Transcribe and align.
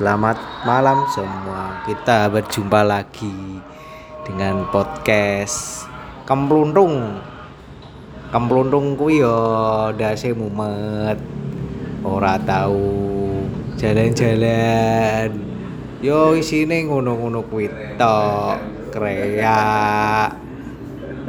Selamat 0.00 0.64
malam 0.64 1.04
semua. 1.12 1.84
Kita 1.84 2.32
berjumpa 2.32 2.80
lagi 2.80 3.60
dengan 4.24 4.64
podcast 4.72 5.84
Kempluntung. 6.24 7.20
Kempluntung 8.32 8.96
kuwi 8.96 9.20
yo 9.20 9.36
dase 9.92 10.32
mumet. 10.32 11.20
Ora 12.00 12.40
tahu 12.40 12.80
jalan-jalan. 13.76 15.36
Yo 16.00 16.32
isine 16.32 16.88
ngono-ngono 16.88 17.44
kuwi 17.44 17.68
tok. 18.00 18.56
Kreak. 18.96 20.49